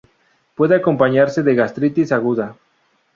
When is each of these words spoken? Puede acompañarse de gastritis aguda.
Puede 0.55 0.73
acompañarse 0.73 1.43
de 1.43 1.53
gastritis 1.53 2.11
aguda. 2.11 2.55